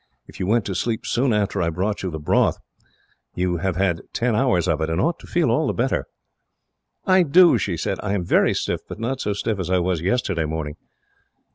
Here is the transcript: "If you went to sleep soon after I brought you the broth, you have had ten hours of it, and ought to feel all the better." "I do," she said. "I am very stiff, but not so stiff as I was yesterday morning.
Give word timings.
"If 0.25 0.39
you 0.39 0.47
went 0.47 0.65
to 0.65 0.73
sleep 0.73 1.05
soon 1.05 1.31
after 1.31 1.61
I 1.61 1.69
brought 1.69 2.01
you 2.01 2.09
the 2.09 2.17
broth, 2.17 2.57
you 3.35 3.57
have 3.57 3.75
had 3.75 4.01
ten 4.13 4.35
hours 4.35 4.67
of 4.67 4.81
it, 4.81 4.89
and 4.89 4.99
ought 4.99 5.19
to 5.19 5.27
feel 5.27 5.51
all 5.51 5.67
the 5.67 5.73
better." 5.73 6.07
"I 7.05 7.21
do," 7.21 7.59
she 7.59 7.77
said. 7.77 7.99
"I 8.01 8.13
am 8.13 8.25
very 8.25 8.55
stiff, 8.55 8.81
but 8.89 8.99
not 8.99 9.21
so 9.21 9.33
stiff 9.33 9.59
as 9.59 9.69
I 9.69 9.77
was 9.77 10.01
yesterday 10.01 10.45
morning. 10.45 10.75